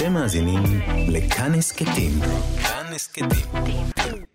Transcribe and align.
אתם 0.00 0.12
מאזינים 0.12 0.62
לכאן 1.08 1.54
הסכתים. 1.54 2.12
כאן 2.62 2.92
הסכתים. 2.94 3.28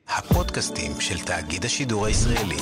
הפודקאסטים 0.07 0.91
של 0.99 1.19
תאגיד 1.19 1.65
השידור 1.65 2.05
הישראלי. 2.05 2.57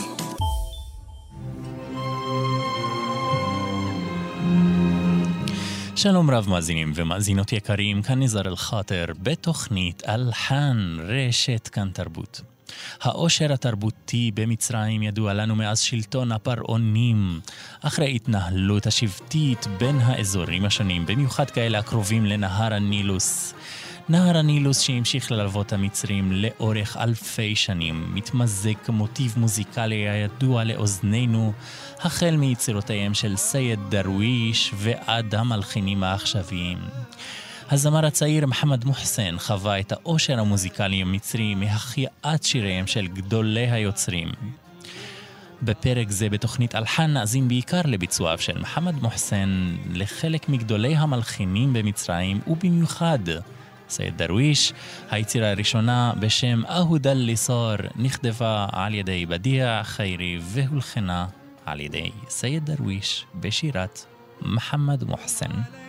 שלום 5.95 6.29
רב 6.29 6.49
מאזינים 6.49 6.91
ומאזינות 6.95 7.53
יקרים, 7.53 8.01
כאן 8.01 8.23
נזר 8.23 8.47
אל-חאטר 8.47 9.05
בתוכנית 9.23 10.03
אלחן 10.09 10.97
רשת 10.99 11.67
כאן 11.67 11.89
תרבות. 11.93 12.52
העושר 13.01 13.53
התרבותי 13.53 14.31
במצרים 14.33 15.03
ידוע 15.03 15.33
לנו 15.33 15.55
מאז 15.55 15.79
שלטון 15.79 16.31
הפרעונים, 16.31 17.39
אחרי 17.81 18.15
התנהלות 18.15 18.87
השבטית 18.87 19.67
בין 19.77 19.99
האזורים 19.99 20.65
השונים, 20.65 21.05
במיוחד 21.05 21.49
כאלה 21.49 21.79
הקרובים 21.79 22.25
לנהר 22.25 22.73
הנילוס. 22.73 23.53
נהר 24.09 24.37
הנילוס 24.37 24.79
שהמשיך 24.79 25.31
ללוות 25.31 25.73
המצרים 25.73 26.31
לאורך 26.31 26.97
אלפי 26.97 27.55
שנים, 27.55 28.15
מתמזג 28.15 28.73
כמוטיב 28.85 29.33
מוזיקלי 29.37 30.09
הידוע 30.09 30.63
לאוזנינו, 30.63 31.53
החל 31.99 32.35
מיצירותיהם 32.35 33.13
של 33.13 33.37
סייד 33.37 33.79
דרוויש 33.89 34.71
ועד 34.77 35.35
המלחינים 35.35 36.03
העכשוויים. 36.03 36.77
הזמר 37.71 38.05
הצעיר 38.05 38.45
מוחמד 38.45 38.85
מוחסן 38.85 39.35
חווה 39.39 39.79
את 39.79 39.91
העושר 39.91 40.39
המוזיקלי 40.39 41.01
המצרי 41.01 41.55
מהחייאת 41.55 42.43
שיריהם 42.43 42.87
של 42.87 43.07
גדולי 43.07 43.71
היוצרים. 43.71 44.27
בפרק 45.61 46.11
זה 46.11 46.29
בתוכנית 46.29 46.75
אלחן 46.75 47.11
נאזין 47.11 47.47
בעיקר 47.47 47.81
לביצועיו 47.85 48.37
של 48.37 48.57
מוחמד 48.57 49.01
מוחסן 49.01 49.75
לחלק 49.93 50.49
מגדולי 50.49 50.95
המלחינים 50.95 51.73
במצרים, 51.73 52.39
ובמיוחד 52.47 53.19
סייד 53.89 54.17
דרוויש, 54.17 54.73
היצירה 55.11 55.51
הראשונה 55.51 56.13
בשם 56.19 56.61
أهو 56.69 56.96
ده 56.96 57.13
اللي 57.13 57.50
صار 57.50 57.75
נכתבה 57.95 58.67
על 58.71 58.93
ידי 58.93 59.25
בדיע 59.25 59.81
חיירי 59.83 60.39
והולחנה 60.41 61.25
על 61.65 61.79
ידי 61.79 62.11
סייד 62.29 62.65
דרוויש 62.65 63.25
בשירת 63.35 64.05
מוחמד 64.41 65.03
מוחסן. 65.03 65.82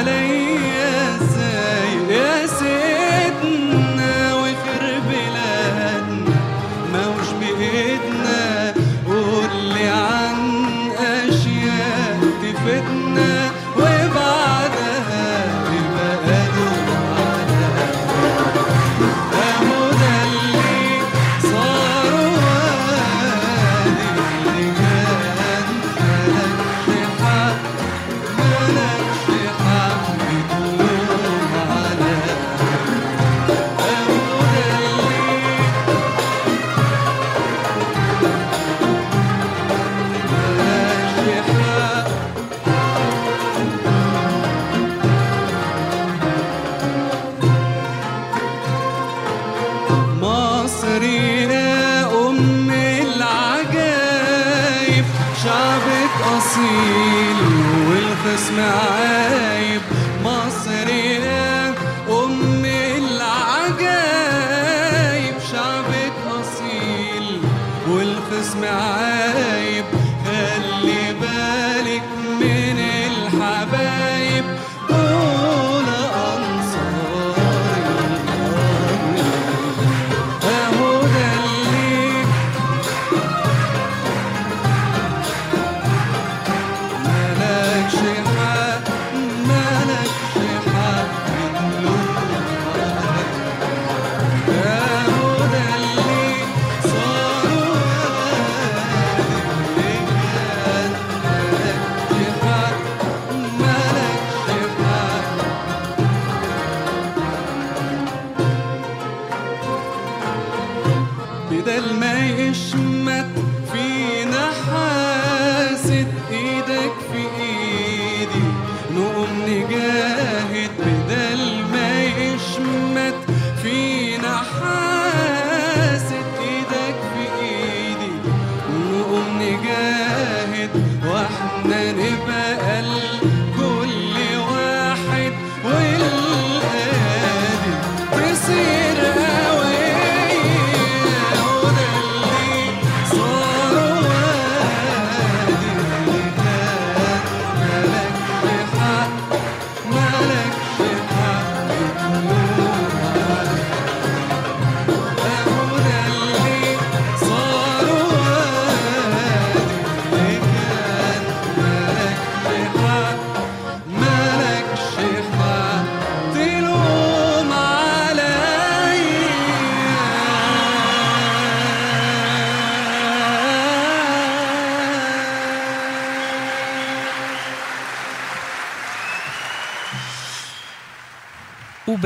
علينا. 0.00 0.39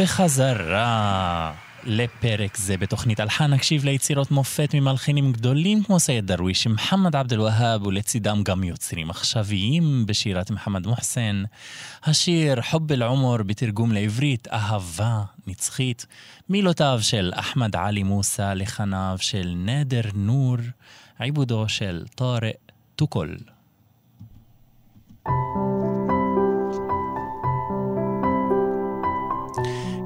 ובחזרה 0.05 1.53
לפרק 1.85 2.57
זה 2.57 2.77
בתוכנית 2.77 3.21
אלחן 3.21 3.53
נקשיב 3.53 3.85
ליצירות 3.85 4.31
מופת 4.31 4.75
ממלחינים 4.75 5.33
גדולים 5.33 5.83
כמו 5.83 6.01
סייד 6.01 6.27
דרוויש, 6.27 6.67
מוחמד 6.67 7.17
עבד 7.17 7.33
אל-והאב 7.33 7.87
ולצידם 7.87 8.43
גם 8.43 8.65
יוצרים 8.65 9.11
עכשוויים 9.11 10.07
בשירת 10.07 10.51
מוחמד 10.51 10.87
מוחסן. 10.87 11.43
השיר 12.05 12.63
حب 12.63 12.93
العمر 12.93 13.37
בתרגום 13.37 13.93
לעברית 13.93 14.49
אהבה 14.49 15.23
נצחית, 15.47 16.07
מילותיו 16.49 16.99
של 17.03 17.33
אחמד 17.35 17.77
עלי 17.77 18.03
מוסא, 18.03 18.53
לחניו 18.57 19.17
של 19.21 19.55
נאדר 19.57 20.03
נור, 20.15 20.57
עיבודו 21.19 21.69
של 21.69 22.05
טארק 22.15 22.73
טוקול. 22.97 23.37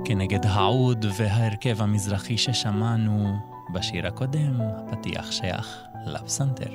כנגד 0.07 0.45
העוד 0.45 1.05
וההרכב 1.17 1.81
המזרחי 1.81 2.37
ששמענו, 2.37 3.35
בשיר 3.73 4.07
הקודם, 4.07 4.61
הפתיח 4.61 5.31
שייך 5.31 5.83
לפסנתר. 6.05 6.73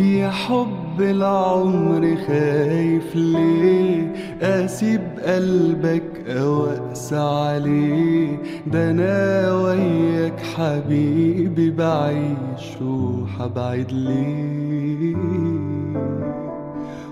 يا 0.00 0.30
حب 0.30 1.00
العمر 1.00 2.16
خايف 2.26 3.16
ليه 3.16 4.12
اسيب 4.42 5.00
قلبك 5.26 6.28
او 6.28 6.66
اقسى 6.66 7.16
عليه 7.16 8.36
ده 8.66 8.90
انا 8.90 9.52
وياك 9.52 10.40
حبيبي 10.40 11.70
بعيش 11.70 12.82
وحبعد 12.82 13.92
ليه 13.92 15.16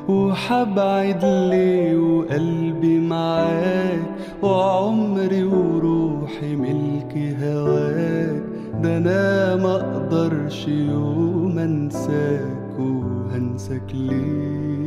وحبعد 0.09 1.25
ليه 1.25 1.97
وقلبي 1.97 2.99
معاك 2.99 4.01
وعمري 4.41 5.43
وروحي 5.43 6.55
ملك 6.55 7.35
هواك. 7.43 8.43
ده 8.83 8.97
أنا 8.97 9.55
ما 9.55 9.75
أقدرش 9.75 10.67
يوم 10.67 11.59
أنساك 11.59 12.79
وهنساك 12.79 13.87
ليه؟ 13.93 14.82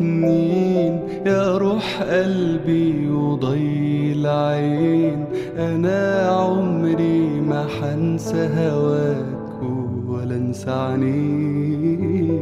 سنين 0.00 1.00
يا 1.26 1.58
روح 1.58 2.02
قلبي 2.02 3.10
وضي 3.10 4.12
العين 4.12 5.24
أنا 5.58 6.28
عمري 6.28 7.40
ما 7.40 7.66
حنسى 7.80 8.48
هواك 8.56 9.62
ولا 10.08 10.36
انسى 10.36 10.70
عينيك 10.70 12.40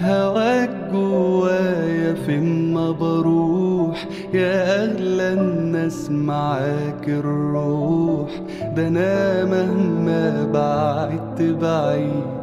هواك 0.00 0.70
جوايا 0.92 2.14
فين 2.14 2.74
ما 2.74 2.90
بروح 2.90 4.08
يا 4.34 4.84
أغلى 4.84 5.32
الناس 5.32 6.10
معاك 6.10 7.08
الروح. 7.08 8.30
ده 8.76 8.88
أنا 8.88 9.44
مهما 9.44 10.48
بعدت 10.52 11.42
بعيد 11.42 12.38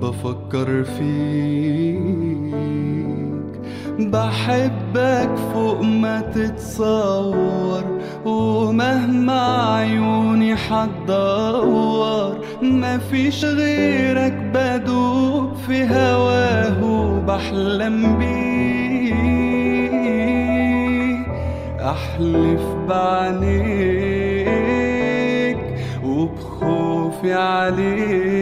بفكر 0.00 0.84
فيك. 0.84 1.61
بحبك 3.98 5.30
فوق 5.52 5.80
ما 5.82 6.20
تتصور 6.20 7.84
ومهما 8.24 9.74
عيوني 9.74 10.56
حتدور 10.56 12.38
مفيش 12.62 13.44
غيرك 13.44 14.32
بدوب 14.54 15.54
في 15.66 15.84
هواه 15.84 16.84
وبحلم 16.84 18.18
بيه. 18.18 18.62
أحلف 21.90 22.62
بعينيك 22.88 24.32
وبخوفي 26.04 27.32
عليك. 27.34 28.41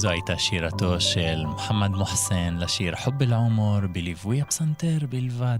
זו 0.00 0.08
הייתה 0.08 0.38
שירתו 0.38 1.00
של 1.00 1.46
מוחמד 1.46 1.90
מוחסן 1.90 2.56
לשיר 2.60 2.96
חוב 2.96 3.22
אל-עומר 3.22 3.80
בליווי 3.92 4.40
הפסנתר 4.40 4.98
בלבד. 5.10 5.58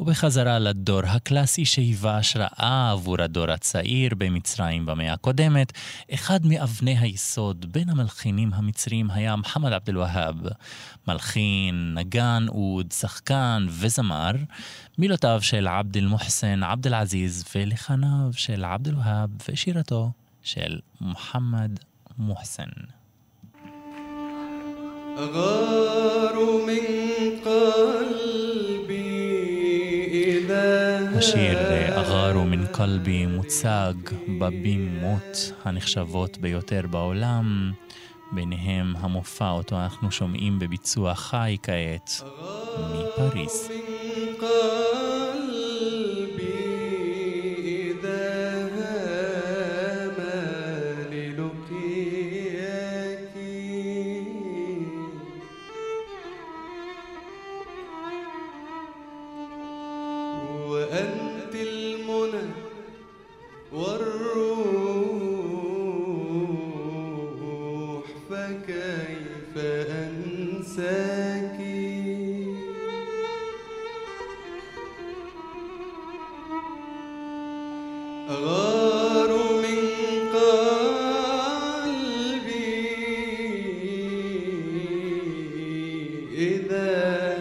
ובחזרה 0.00 0.58
לדור 0.58 1.00
הקלאסי 1.04 1.64
שהיווה 1.64 2.18
השראה 2.18 2.90
עבור 2.92 3.22
הדור 3.22 3.50
הצעיר 3.50 4.14
במצרים 4.18 4.86
במאה 4.86 5.12
הקודמת, 5.12 5.72
אחד 6.14 6.46
מאבני 6.46 6.98
היסוד 6.98 7.72
בין 7.72 7.88
המלחינים 7.88 8.54
המצריים 8.54 9.10
היה 9.10 9.36
מוחמד 9.36 9.72
עבד 9.72 9.88
אל-והאב, 9.88 10.36
מלחין, 11.08 11.94
נגן, 11.94 12.46
אוד, 12.48 12.92
שחקן 12.92 13.66
וזמר, 13.68 14.32
מילותיו 14.98 15.38
של 15.42 15.68
עבד 15.68 15.96
אל-מוחסן 15.96 16.62
עבד 16.62 16.86
אל-עזיז 16.86 17.44
ולחניו 17.54 18.30
של 18.32 18.64
עבד 18.64 18.88
אל-והאב 18.88 19.30
ושירתו 19.48 20.10
של 20.42 20.78
מוחמד 21.00 21.78
מוחסן. 22.18 22.97
השיר 31.16 31.58
"אגרו 32.00 32.44
מן 32.44 32.66
קלבי" 32.66 33.26
מוצג 33.26 33.94
בבימות 34.38 35.52
הנחשבות 35.64 36.38
ביותר 36.38 36.80
בעולם, 36.90 37.72
ביניהם 38.32 38.94
המופע 38.96 39.50
אותו 39.50 39.76
אנחנו 39.76 40.10
שומעים 40.10 40.58
בביצוע 40.58 41.14
חי 41.14 41.56
כעת 41.62 42.10
מפריס. 42.78 43.68
قلبي 86.77 87.36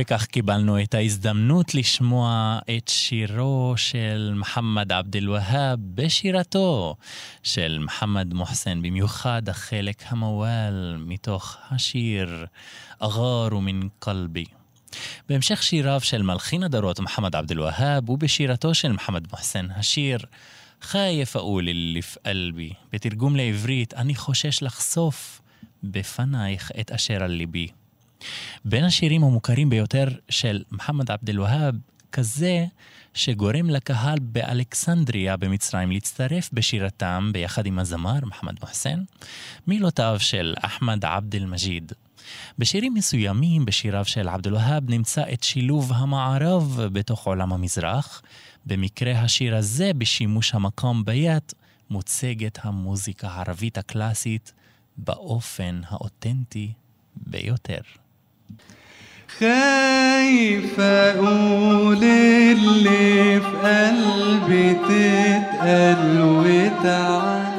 וכך 0.00 0.26
קיבלנו 0.26 0.82
את 0.82 0.94
ההזדמנות 0.94 1.74
לשמוע 1.74 2.58
את 2.76 2.88
שירו 2.88 3.74
של 3.76 4.32
מוחמד 4.36 4.92
עבד 4.92 5.16
אל-והאב 5.16 5.78
בשירתו 5.94 6.96
של 7.42 7.78
מוחמד 7.82 8.34
מוחסן, 8.34 8.82
במיוחד 8.82 9.48
החלק 9.48 10.02
המוואל 10.06 10.96
מתוך 11.06 11.56
השיר 11.70 12.46
אגאר 12.98 13.58
מן 13.58 13.88
קלבי. 13.98 14.44
בהמשך 15.28 15.62
שיריו 15.62 16.00
של 16.00 16.22
מלחין 16.22 16.62
הדרות 16.62 17.00
מוחמד 17.00 17.36
עבד 17.36 17.52
אל-והאב 17.52 18.10
ובשירתו 18.10 18.74
של 18.74 18.92
מוחמד 18.92 19.26
מוחסן, 19.30 19.66
השיר 19.70 20.18
חייף 20.82 21.36
אול 21.36 21.68
אלי 21.68 22.02
פקלבי, 22.02 22.72
בתרגום 22.92 23.36
לעברית, 23.36 23.94
אני 23.94 24.14
חושש 24.14 24.62
לחשוף 24.62 25.40
בפנייך 25.82 26.72
את 26.80 26.90
אשר 26.90 27.22
על 27.22 27.30
ליבי. 27.30 27.68
בין 28.64 28.84
השירים 28.84 29.24
המוכרים 29.24 29.70
ביותר 29.70 30.08
של 30.28 30.62
מוחמד 30.72 31.10
עבד 31.10 31.30
אל-והאב, 31.30 31.74
כזה 32.12 32.66
שגורם 33.14 33.70
לקהל 33.70 34.18
באלכסנדריה 34.18 35.36
במצרים 35.36 35.90
להצטרף 35.90 36.50
בשירתם 36.52 37.30
ביחד 37.32 37.66
עם 37.66 37.78
הזמר 37.78 38.18
מוחמד 38.22 38.54
מוחסן, 38.60 39.02
מילותיו 39.66 40.16
של 40.18 40.54
אחמד 40.58 41.04
עבד 41.04 41.34
אל-מג'יד. 41.34 41.92
בשירים 42.58 42.94
מסוימים 42.94 43.64
בשיריו 43.64 44.04
של 44.04 44.28
עבד 44.28 44.46
אל-והאב 44.46 44.90
נמצא 44.90 45.22
את 45.32 45.42
שילוב 45.42 45.92
המערב 45.92 46.80
בתוך 46.92 47.26
עולם 47.26 47.52
המזרח. 47.52 48.22
במקרה 48.66 49.12
השיר 49.12 49.56
הזה, 49.56 49.90
בשימוש 49.98 50.54
המקום 50.54 51.04
ביד, 51.04 51.42
מוצגת 51.90 52.58
המוזיקה 52.62 53.28
הערבית 53.28 53.78
הקלאסית 53.78 54.52
באופן 54.96 55.80
האותנטי 55.88 56.72
ביותר. 57.16 57.80
خايف 59.38 60.80
أقول 60.80 62.04
اللي 62.04 63.40
في 63.40 63.56
قلبي 63.62 64.74
تتقل 64.74 66.20
وتعاند 66.20 67.49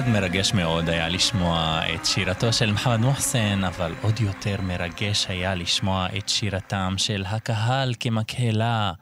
אחד 0.00 0.08
מרגש 0.08 0.52
מאוד 0.54 0.88
היה 0.88 1.08
לשמוע 1.08 1.80
את 1.94 2.06
שירתו 2.06 2.52
של 2.52 2.72
מוחמד 2.72 2.96
מוחסן, 2.96 3.64
אבל 3.64 3.94
עוד 4.02 4.20
יותר 4.20 4.60
מרגש 4.60 5.26
היה 5.28 5.54
לשמוע 5.54 6.06
את 6.18 6.28
שירתם 6.28 6.94
של 6.96 7.24
הקהל 7.26 7.94
כמקהלה. 8.00 8.92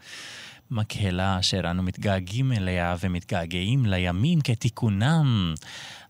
מקהלה 0.70 1.38
אשר 1.38 1.70
אנו 1.70 1.82
מתגעגעים 1.82 2.52
אליה 2.52 2.96
ומתגעגעים 3.00 3.86
לימים 3.86 4.40
כתיקונם 4.40 5.54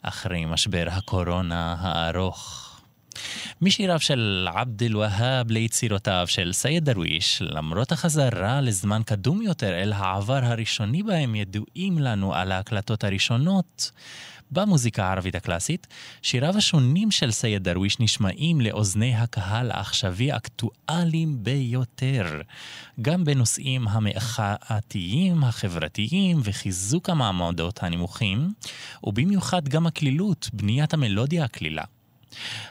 אחרי 0.03 0.44
משבר 0.44 0.87
הקורונה 0.90 1.77
הארוך. 1.79 2.64
משיריו 3.62 4.01
של 4.01 4.48
עבד 4.55 4.83
אל-והאב 4.83 5.51
ליצירותיו 5.51 6.24
של 6.27 6.53
סייד 6.53 6.85
דרוויש, 6.85 7.42
למרות 7.42 7.92
החזרה 7.92 8.61
לזמן 8.61 9.03
קדום 9.07 9.42
יותר 9.42 9.83
אל 9.83 9.92
העבר 9.92 10.40
הראשוני 10.44 11.03
בהם 11.03 11.35
ידועים 11.35 11.98
לנו 11.98 12.35
על 12.35 12.53
ההקלטות 12.53 13.05
הראשונות 13.05 13.90
במוזיקה 14.50 15.04
הערבית 15.04 15.34
הקלאסית, 15.34 15.87
שיריו 16.22 16.56
השונים 16.56 17.11
של 17.11 17.30
סייד 17.30 17.64
דרוויש 17.64 18.00
נשמעים 18.00 18.61
לאוזני 18.61 19.14
הקהל 19.14 19.70
העכשווי 19.70 20.37
אקטואליים 20.37 21.44
ביותר, 21.44 22.40
גם 23.02 23.24
בנושאים 23.24 23.88
המאחאתיים, 23.88 25.44
החברתיים 25.44 26.40
וחיזוק 26.44 27.11
המעמדות 27.11 27.82
הנמוכים, 27.82 28.52
ובמיוחד 29.04 29.68
גם 29.68 29.87
הקלילות, 29.87 30.48
בניית 30.52 30.94
המלודיה 30.94 31.44
הקלילה. 31.44 31.84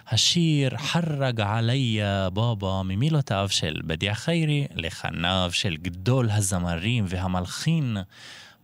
השיר 0.08 0.78
חרג 0.78 1.42
עליה 1.42 2.30
בבא 2.30 2.82
ממילותיו 2.86 3.48
של 3.50 3.82
בדיע 3.86 4.14
חיירי 4.14 4.68
לחניו 4.76 5.50
של 5.54 5.78
גדול 5.78 6.30
הזמרים 6.32 7.06
והמלחין 7.08 7.98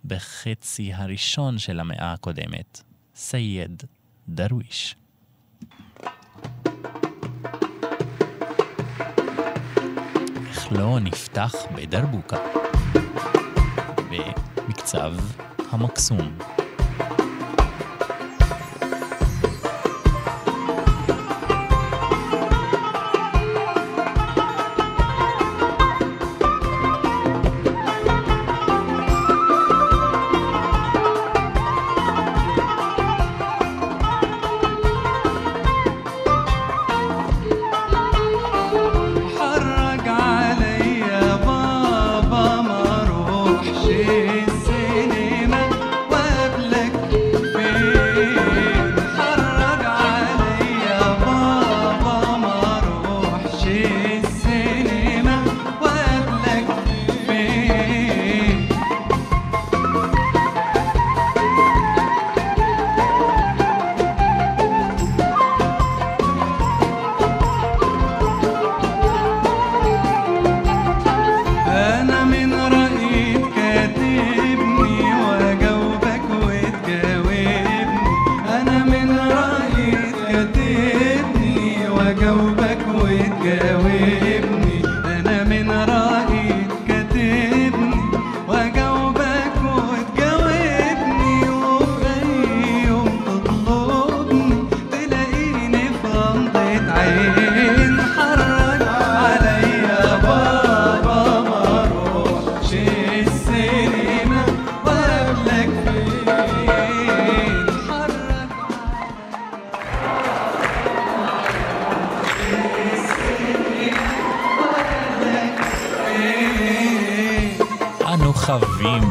בחצי 0.06 0.94
הראשון 0.94 1.60
של 1.60 1.80
המאה 1.80 2.14
הקודמת. 2.14 2.82
דרוויש. 4.30 4.96
איך 10.48 10.72
לא 10.72 11.00
נפתח 11.00 11.54
בדרבוקה 11.76 12.38
במקצב 14.10 15.14
המקסום. 15.72 16.53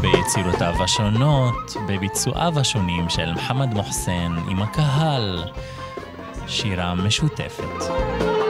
ביצירותיו 0.01 0.75
השונות, 0.85 1.77
בביצועיו 1.89 2.59
השונים 2.61 3.09
של 3.09 3.33
מוחמד 3.33 3.75
מוחסן 3.75 4.37
עם 4.49 4.63
הקהל, 4.63 5.45
שירה 6.47 6.95
משותפת. 6.95 8.42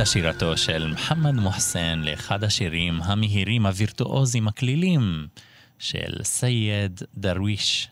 הייתה 0.00 0.12
שירתו 0.12 0.56
של 0.56 0.86
מוחמד 0.86 1.34
מוחסן 1.34 2.02
לאחד 2.04 2.44
השירים 2.44 3.02
המהירים 3.02 3.66
הווירטואוזיים 3.66 4.48
הקלילים 4.48 5.26
של 5.78 6.22
סייד 6.22 7.02
דרוויש. 7.14 7.88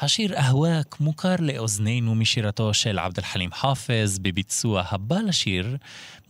השיר 0.00 0.34
אהואק 0.38 1.00
מוכר 1.00 1.34
לאוזנינו 1.38 2.14
משירתו 2.14 2.74
של 2.74 2.98
עבד 2.98 3.18
אל-חלים 3.18 3.52
חאפז 3.52 4.18
בביצוע 4.18 4.82
הבא 4.88 5.16
לשיר, 5.16 5.76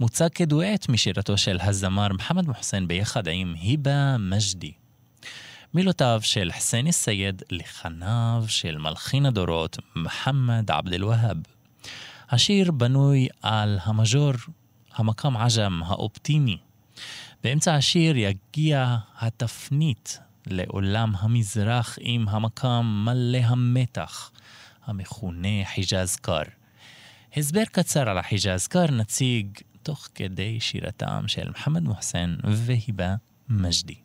מוצג 0.00 0.29
כדואט 0.35 0.88
משירתו 0.88 1.38
של 1.38 1.59
הזמר 1.61 2.09
מוחמד 2.12 2.46
מוחסן 2.46 2.88
ביחד 2.88 3.29
עם 3.29 3.55
היבה 3.61 4.16
מג'די. 4.18 4.72
מילותיו 5.74 6.20
של 6.22 6.50
חסן 6.53 6.87
א-סייד 6.87 7.42
לחניו 7.50 8.44
של 8.48 8.79
מלחין 8.79 9.27
הדורות 9.27 9.79
מוחמד 9.96 10.70
עבד 10.70 10.92
אל-והאב. 10.92 11.37
השיר 12.31 12.70
בנוי 12.70 13.29
על 13.42 13.79
המז'ור, 13.83 14.33
המקם 14.94 15.37
עג'ם 15.37 15.83
האופטימי. 15.83 16.59
באמצע 17.42 17.74
השיר 17.74 18.16
יגיע 18.16 18.96
התפנית 19.18 20.18
לעולם 20.46 21.12
המזרח 21.18 21.98
עם 22.00 22.28
המקם 22.28 23.02
מלא 23.04 23.38
המתח, 23.38 24.30
המכונה 24.85 25.64
חיג'אז 25.74 26.16
קר. 26.16 26.42
הסבר 27.37 27.64
קצר 27.64 28.09
על 28.09 28.18
החיג'אז 28.18 28.66
קר 28.66 28.90
נציג 28.90 29.46
תוך 29.83 30.09
כדי 30.14 30.61
שירתם 30.61 31.24
של 31.26 31.48
מוחמד 31.48 31.83
מוחסן 31.83 32.37
והיבה 32.44 33.14
מג'די. 33.48 34.03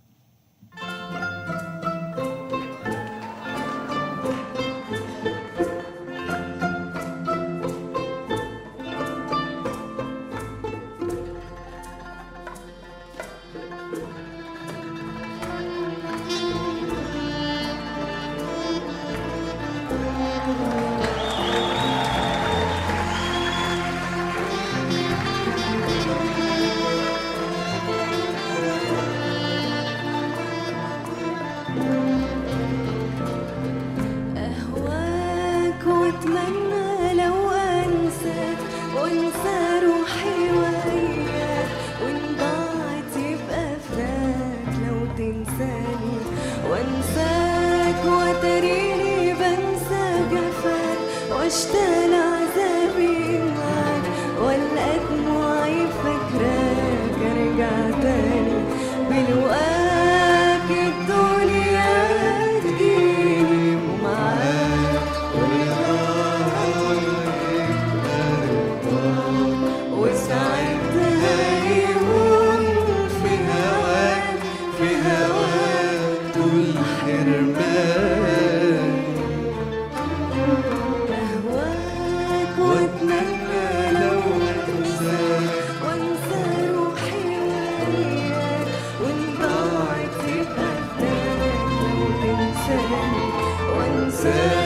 自。 94.22 94.59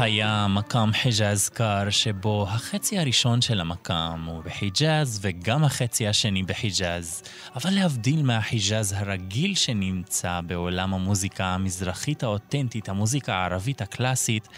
היה 0.00 0.46
מקאם 0.48 0.92
חיג'אז 0.92 1.48
קר, 1.48 1.90
שבו 1.90 2.46
החצי 2.48 2.98
הראשון 2.98 3.40
של 3.42 3.60
המקאם 3.60 4.24
הוא 4.24 4.42
בחיג'אז 4.44 5.18
וגם 5.22 5.64
החצי 5.64 6.08
השני 6.08 6.42
בחיג'אז. 6.42 7.22
אבל 7.56 7.70
להבדיל 7.70 8.22
מהחיג'אז 8.22 8.92
הרגיל 8.92 9.54
שנמצא 9.54 10.40
בעולם 10.46 10.94
המוזיקה 10.94 11.44
המזרחית 11.44 12.22
האותנטית, 12.22 12.88
המוזיקה 12.88 13.34
הערבית 13.34 13.80
הקלאסית, 13.82 14.48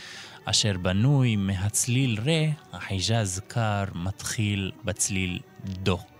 אשר 0.44 0.76
בנוי 0.82 1.36
מהצליל 1.36 2.18
רה, 2.26 2.44
החיג'אז 2.72 3.40
קר 3.48 3.84
מתחיל 3.94 4.72
בצליל 4.84 5.38
דו. 5.64 6.17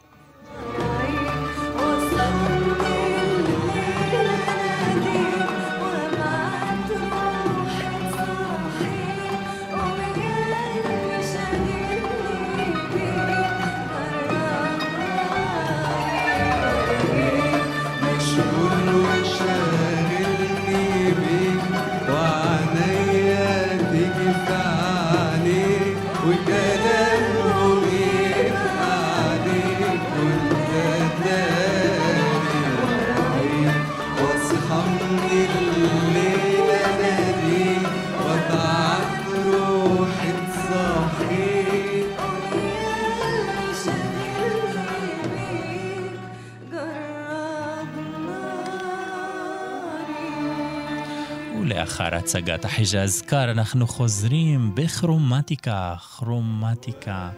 ולאחר 52.09 52.25
הצגת 52.25 52.65
החיג'אז 52.65 53.23
קר 53.23 53.51
אנחנו 53.51 53.87
חוזרים 53.87 54.75
בכרומטיקה, 54.75 55.95
כרומטיקה 56.17 57.31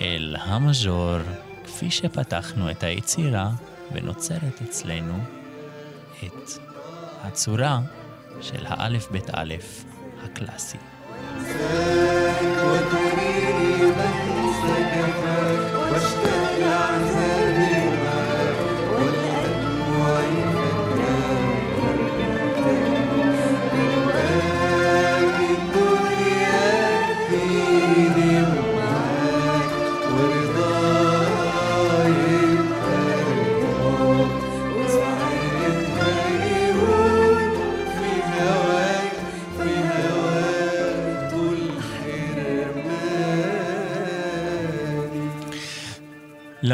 אל 0.00 0.36
המז'ור, 0.40 1.18
כפי 1.64 1.90
שפתחנו 1.90 2.70
את 2.70 2.82
היצירה 2.82 3.50
ונוצרת 3.92 4.62
אצלנו 4.62 5.18
את 6.24 6.50
הצורה 7.22 7.80
של 8.40 8.66
האלף 8.66 9.10
בית 9.10 9.34
אלף 9.34 9.84
הקלאסי. 10.24 10.78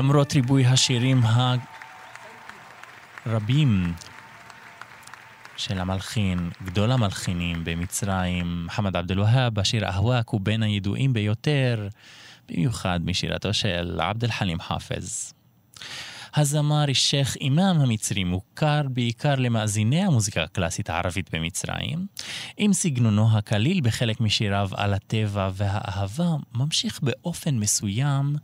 למרות 0.02 0.32
ריבוי 0.32 0.66
השירים 0.66 1.20
הרבים 3.24 3.92
של 5.56 5.78
המלחין, 5.78 6.50
גדול 6.64 6.92
המלחינים 6.92 7.64
במצרים, 7.64 8.62
מוחמד 8.64 8.96
עבד 8.96 9.10
אל-והאב, 9.10 9.58
השיר 9.58 9.88
אהואק 9.88 10.28
הוא 10.28 10.40
בין 10.40 10.62
הידועים 10.62 11.12
ביותר, 11.12 11.88
במיוחד 12.48 13.00
משירתו 13.04 13.54
של 13.54 14.00
עבד 14.00 14.24
אל-חלים 14.24 14.60
חאפז. 14.60 15.34
הזמר 16.34 16.84
שייח' 16.92 17.36
אימאם 17.36 17.80
המצרי 17.80 18.24
מוכר 18.24 18.82
בעיקר 18.90 19.34
למאזיני 19.34 20.02
המוזיקה 20.02 20.42
הקלאסית 20.42 20.90
הערבית 20.90 21.34
במצרים, 21.34 22.06
עם 22.56 22.72
סגנונו 22.72 23.38
הקליל 23.38 23.80
בחלק 23.80 24.20
משיריו 24.20 24.68
על 24.72 24.94
הטבע 24.94 25.50
והאהבה, 25.54 26.36
ממשיך 26.54 27.00
באופן 27.02 27.54
מסוים 27.58 28.36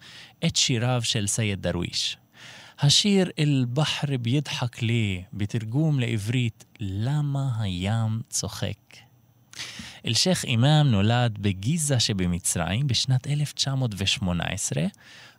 את 0.46 0.56
שיריו 0.56 1.00
של 1.04 1.26
סייד 1.26 1.62
דרוויש. 1.62 2.16
השיר 2.80 3.30
אל-בחר 3.38 4.16
בידחק 4.20 4.82
לי, 4.82 5.22
בתרגום 5.32 6.00
לעברית, 6.00 6.64
למה 6.80 7.48
הים 7.58 8.20
צוחק? 8.30 8.96
אל-שייח' 10.06 10.44
אימאם 10.44 10.86
נולד 10.86 11.38
בגיזה 11.40 12.00
שבמצרים 12.00 12.86
בשנת 12.86 13.26
1918 13.26 14.82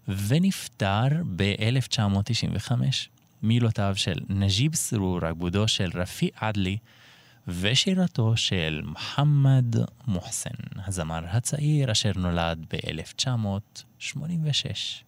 ונפטר 0.09 1.07
ב-1995. 1.35 2.71
מילותיו 3.43 3.93
של 3.95 4.19
נג'יב 4.29 4.75
סרור, 4.75 5.25
עבודו 5.25 5.67
של 5.67 5.89
רפיק 5.95 6.43
עדלי 6.43 6.77
ושירתו 7.47 8.37
של 8.37 8.81
מוחמד 8.85 9.75
מוחסן, 10.07 10.49
הזמר 10.85 11.21
הצעיר 11.25 11.91
אשר 11.91 12.11
נולד 12.15 12.65
ב-1986. 12.69 15.03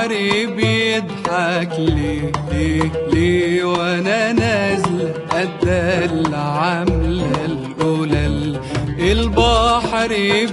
البحر 0.00 0.46
بيضحك 0.46 1.72
ليه؟ 1.78 2.32
ليه؟ 2.52 2.92
ليه؟ 3.12 3.64
وأنا 3.64 4.32
نازل 4.32 5.12
قد 5.30 5.68
العملة 6.12 7.44
القلل. 7.44 8.60
البحر 8.98 10.08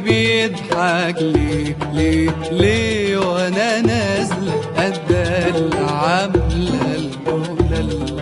بيضحك 0.05 1.15
ليه؟ 1.21 1.77
ليه؟ 1.93 2.29
ليه؟ 2.51 3.17
وأنا 3.17 3.81
نازل 3.81 4.51
قد 4.77 5.11
العملة 5.55 6.95
القلل. 6.95 8.17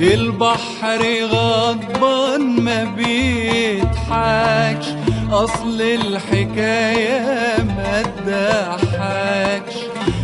البحر 0.00 1.02
غضبان 1.32 2.60
ما 2.60 2.84
بيضحكش. 2.84 4.86
أصل 5.32 5.80
الحكاية 5.80 7.56
تضحكش. 8.02 8.89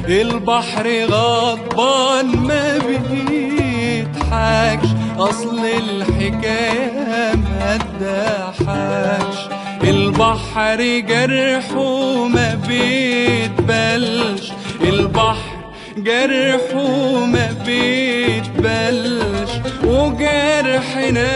البحر 0.09 1.05
غضبان 1.11 2.27
ما 2.37 2.79
بيضحكش 3.11 4.89
أصل 5.19 5.59
الحكاية 5.67 7.35
ما 7.35 7.79
تضحكش. 7.79 9.39
البحر 9.85 10.81
جرحه 11.09 12.25
ما 12.29 12.55
بيتبلش 12.69 14.53
البحر 14.81 15.57
جرحه 15.97 17.25
ما 17.25 17.55
بيتبلش. 17.67 19.51
وجرحنا 19.85 21.31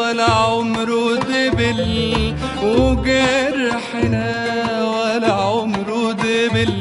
ولا 0.00 0.30
عمره 0.30 1.14
دبل 1.14 2.34
وجرحنا 2.62 4.26
ولا 4.84 5.32
عمره 5.32 6.12
دبل 6.12 6.72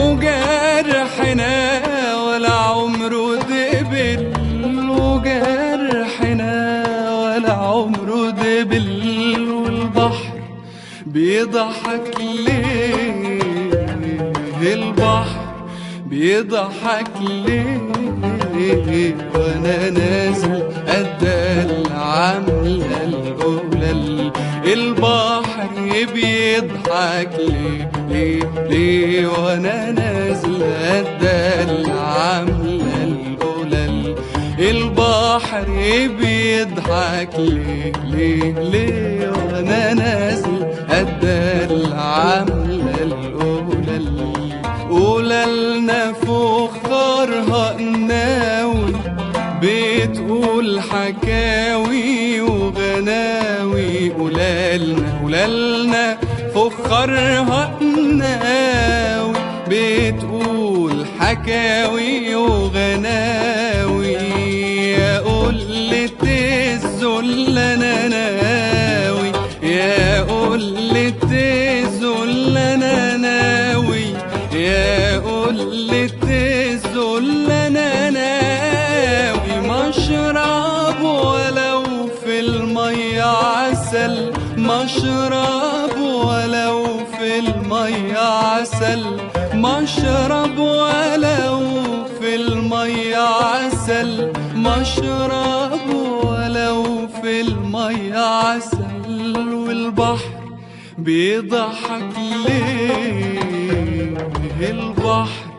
وجرحنا 0.00 1.54
ولا 2.24 2.52
عمره 2.52 3.34
دبل 3.36 4.32
وجرحنا 4.90 6.54
ولا 7.22 7.52
عمره 7.52 8.30
دبل 8.30 9.52
والبحر 9.64 10.32
بيضحك 11.06 12.20
ليه 12.20 13.40
البحر 14.74 15.40
بيضحك 16.06 17.10
ليه 17.20 17.80
وأنا 19.34 19.90
نازل 19.90 20.62
قد 20.88 21.22
العملة 21.70 23.04
الأولى 23.04 23.90
البحر 24.72 25.39
بيضحك 26.04 27.30
ليه 27.38 27.90
ليه 28.10 28.44
ليه 28.70 29.26
وأنا 29.26 29.90
نازل 29.90 30.62
الدلع 30.62 31.92
عاملة 32.00 33.04
القلل 33.04 34.14
البحر 34.58 35.66
بيضحك 36.20 37.30
ليه 37.38 37.92
ليه 38.04 38.52
لي 38.52 39.28
وأنا 39.28 39.94
نازل 39.94 40.66
الدلع 40.90 41.96
عاملة 42.00 42.94
القلل 43.02 44.30
قللنا 44.90 46.12
فخارها 46.12 46.70
خرها 46.90 47.80
ناوي 47.80 48.92
بتقول 49.62 50.80
حكاوي 50.80 52.40
وغناوي. 52.40 54.10
قلالنا 54.10 55.09
قلالنا 55.30 56.18
فخرها 56.54 57.76
قناوي 57.80 59.34
بتقول 59.68 61.06
حكاوي 61.20 62.34
وغناوي. 62.34 63.39
مشرب 89.54 90.58
ولو 90.58 91.60
في 92.20 92.34
المية 92.34 93.16
عسل. 93.16 94.32
مشرب 94.56 95.94
ولو 96.24 97.08
في 97.22 97.40
المية 97.40 98.18
عسل 98.18 99.48
والبحر 99.66 100.40
بيضحك 100.98 102.12
ليه؟ 102.46 103.40
البحر 104.70 105.50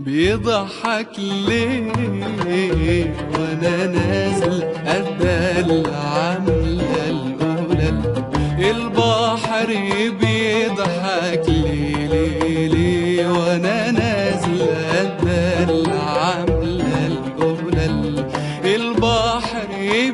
بيضحك 0.00 1.08
ليه؟ 1.18 3.14
وأنا 3.34 3.86
نازل 3.86 4.62
ادلع 4.86 5.96
عامله 5.98 7.10
القلل 7.10 8.24
البحر 8.58 9.66
بيضحك 10.20 11.44
ليه؟ 11.48 11.99
وأنا 13.50 13.90
نازل 13.90 14.62
ادلع 14.94 15.94
عامله 15.94 17.06
القلل 17.06 18.24
البحر 18.64 19.66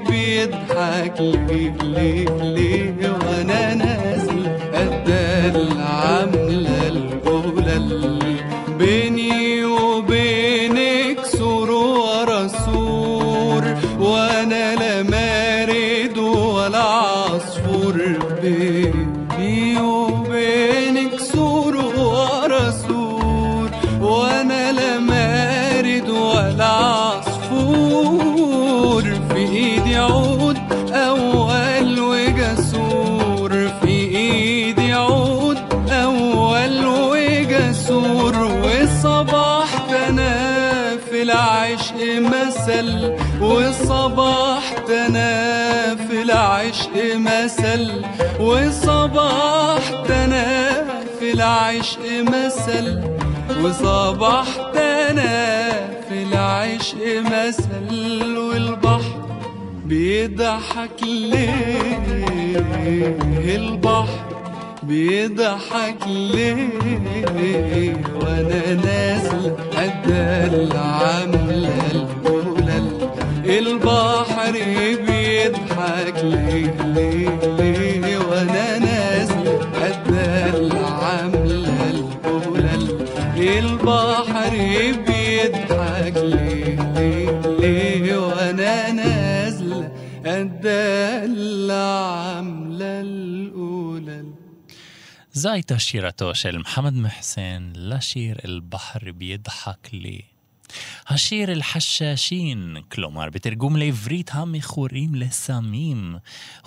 بيضحك 0.08 1.20
ليه 1.20 1.72
ليه 1.82 2.28
ليه 2.42 2.94
وأنا 3.12 3.74
نازل 3.74 4.46
ادلع 4.74 5.84
عامله 5.84 6.88
القلل 6.88 8.36
بيني 8.78 9.45
مثل 47.76 47.92
والصباح 48.40 49.90
تنا 50.08 50.70
في 51.20 51.32
العشق 51.32 52.00
مثل 52.22 53.00
وصباح 53.64 54.46
تنا 54.74 55.70
في 56.08 56.22
العشق 56.22 56.96
مثل 57.20 58.38
والبحر 58.38 59.26
بيضحك 59.84 61.02
ليه؟ 61.02 61.98
البحر 63.56 64.24
بيضحك 64.82 66.06
ليه؟ 66.06 66.68
وأنا 68.20 68.74
نازل 68.74 69.52
ادلع 69.76 70.80
عامله 70.80 71.92
القلل 72.26 73.10
البحر 73.44 74.54
بيضحك 75.50 76.24
ليه 76.24 76.82
ليه 76.82 77.38
ليه 77.56 78.18
وأنا 78.18 78.78
نازل 78.78 79.48
أتدلع 79.74 81.04
عاملة 81.04 81.90
القولة 81.90 82.74
البحر 83.58 84.50
بيضحك 85.06 86.16
ليه 86.16 86.92
ليه 86.94 87.40
ليه 87.60 88.16
وأنا 88.18 88.92
نازل 88.92 89.88
أتدلع 90.26 92.10
عاملة 92.10 93.00
القولة 93.00 94.24
شيرته 95.76 96.32
شل 96.32 96.58
محمد 96.58 96.92
محسن 96.92 97.72
لا 97.76 97.98
شير 97.98 98.40
البحر 98.44 99.10
بيضحك 99.10 99.88
ليه 99.92 100.35
השיר 101.08 101.52
الحشاشين, 101.52 102.76
כלומר 102.88 103.30
בתרגום 103.30 103.76
לעברית 103.76 104.30
המכורים 104.34 105.14
לסמים, 105.14 106.16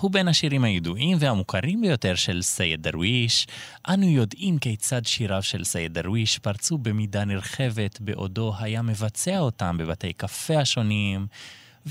הוא 0.00 0.10
בין 0.10 0.28
השירים 0.28 0.64
הידועים 0.64 1.16
והמוכרים 1.20 1.80
ביותר 1.80 2.14
של 2.14 2.42
סייד 2.42 2.82
דרוויש. 2.82 3.46
אנו 3.88 4.08
יודעים 4.08 4.58
כיצד 4.58 5.04
שיריו 5.04 5.42
של 5.42 5.64
סייד 5.64 5.94
דרוויש 5.94 6.38
פרצו 6.38 6.78
במידה 6.78 7.24
נרחבת 7.24 8.00
בעודו 8.00 8.52
היה 8.58 8.82
מבצע 8.82 9.38
אותם 9.38 9.76
בבתי 9.78 10.12
קפה 10.12 10.58
השונים, 10.58 11.26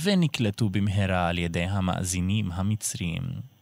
ונקלטו 0.03 0.69
במהרה 0.69 1.27
על 1.27 1.37
ידי 1.37 1.63
המאזינים 1.63 2.51
המצרים. 2.51 3.58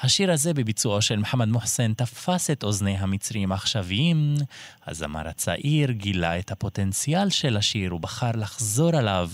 השיר 0.00 0.32
הזה 0.32 0.54
בביצועו 0.54 1.02
של 1.02 1.16
מוחמד 1.16 1.48
מוחסן 1.48 1.94
תפס 1.94 2.50
את 2.50 2.64
אוזני 2.64 2.96
המצרים 2.96 3.52
העכשוויים. 3.52 4.34
הזמר 4.86 5.28
הצעיר 5.28 5.90
גילה 5.90 6.38
את 6.38 6.52
הפוטנציאל 6.52 7.30
של 7.30 7.56
השיר 7.56 7.94
ובחר 7.94 8.30
לחזור 8.34 8.96
עליו 8.96 9.30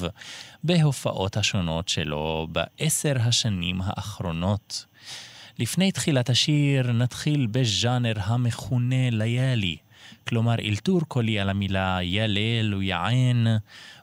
בהופעות 0.64 1.36
השונות 1.36 1.88
שלו 1.88 2.48
בעשר 2.52 3.16
השנים 3.20 3.80
האחרונות. 3.84 4.86
לפני 5.58 5.92
תחילת 5.92 6.30
השיר 6.30 6.92
נתחיל 6.92 7.46
בז'אנר 7.46 8.12
המכונה 8.16 9.10
ליאלי, 9.10 9.76
כלומר 10.28 10.54
אלתור 10.54 11.00
קולי 11.08 11.38
על 11.38 11.50
המילה 11.50 11.98
ילל 12.02 12.74
ויען, 12.74 13.46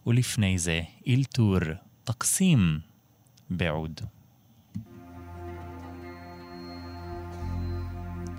ולפני 0.07 0.57
זה 0.59 0.81
אלתור 1.07 1.59
תקסים 2.03 2.79
בעוד. 3.49 4.01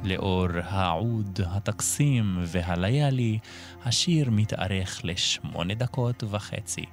לאור 0.05 0.47
העוד, 0.65 1.41
התקסים 1.47 2.39
והליאלי, 2.47 3.39
השיר 3.85 4.31
מתארך 4.31 5.01
לשמונה 5.05 5.75
דקות 5.75 6.25
וחצי. 6.31 6.85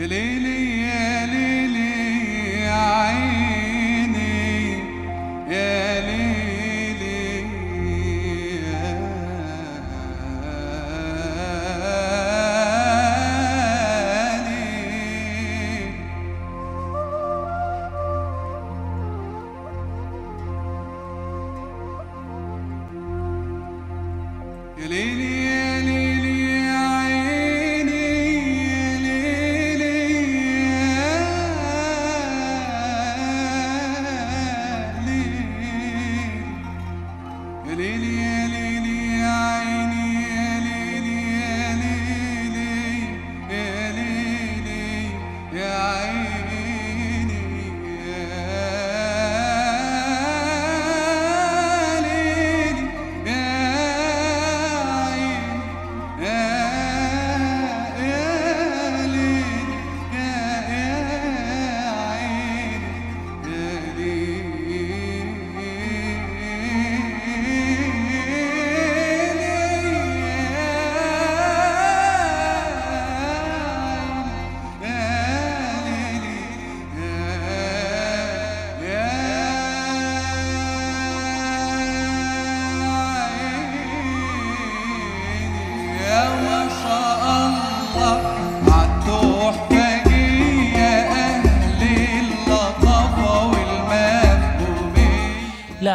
Helene 0.00 0.48
é 0.48 0.59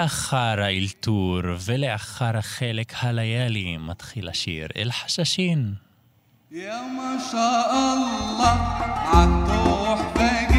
לאחר 0.05 0.61
האלתור 0.62 1.41
ולאחר 1.66 2.37
החלק 2.37 2.93
הלילי 3.03 3.77
מתחיל 3.77 4.29
השיר 4.29 4.68
אל 4.77 4.91
חששין. 4.93 5.75
يا 6.53 6.81
ما 6.97 7.18
شاء 7.33 7.71
الله 7.95 8.59
عالتحفة 9.12 10.57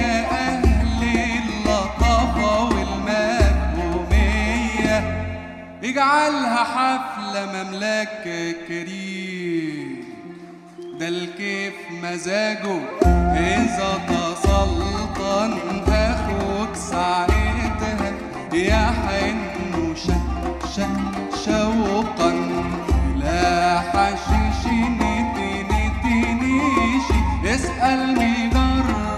يا 0.00 0.16
أهل 0.30 1.02
اللطافة 1.42 2.64
والمفهومية 3.76 4.96
اجعلها 5.84 6.64
حفلة 6.64 7.42
مملك 7.54 8.24
كريم 8.68 10.04
ده 11.00 11.08
الكيف 11.08 11.74
مزاجه 12.02 12.78
إذا 13.36 13.92
تسلطن 14.08 15.52
أخوك 15.88 16.74
ساعتها 16.76 17.59
يحن 18.53 19.37
شا 20.75 20.87
شوقا 21.45 22.31
إلى 23.15 23.81
حشيش 23.93 24.61
نتي 24.99 25.63
نتي 25.63 26.33
نيشي. 26.33 27.19
اسأل 27.55 28.01
مجرد 28.15 29.10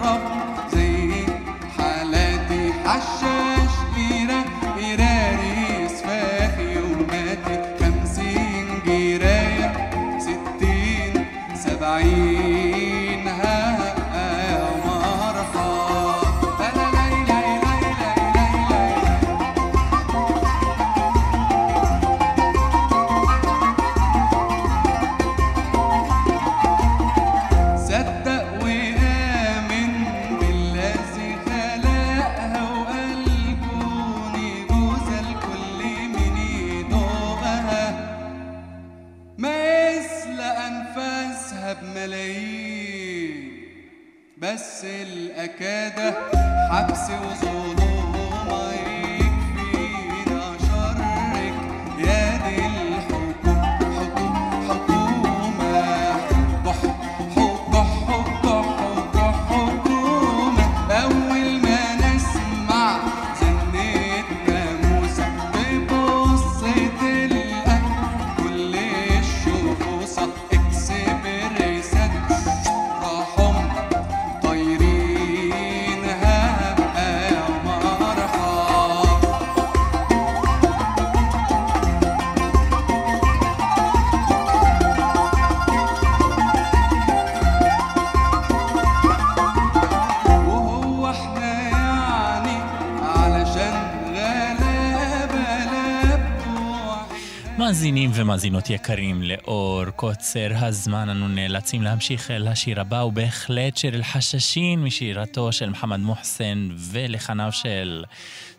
ומאזינות 98.24 98.70
יקרים, 98.70 99.24
לאור 99.24 99.86
קוצר 99.96 100.48
הזמן 100.52 101.10
אנו 101.10 101.28
נאלצים 101.28 101.82
להמשיך 101.82 102.32
אל 102.32 102.48
השיר 102.48 102.82
הבא, 102.82 103.00
הוא 103.00 103.14
בהחלט 103.14 103.78
שיר 103.78 103.96
الحشاشين 103.96 104.84
משירתו 104.84 105.52
של 105.52 105.70
מוחמד 105.70 106.00
מוחסן 106.00 106.70
ולחניו 106.92 107.52
של 107.52 108.04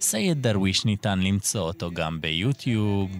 סייד 0.00 0.42
דרוויש, 0.42 0.84
ניתן 0.84 1.18
למצוא 1.18 1.60
אותו 1.60 1.90
גם 1.90 2.20
ביוטיוב. 2.20 3.10